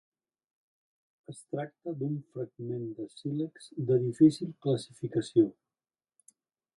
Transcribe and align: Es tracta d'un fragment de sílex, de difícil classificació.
Es 1.33 1.41
tracta 1.55 1.93
d'un 1.99 2.15
fragment 2.31 2.87
de 3.01 3.05
sílex, 3.17 3.69
de 3.91 4.01
difícil 4.07 4.53
classificació. 4.67 5.49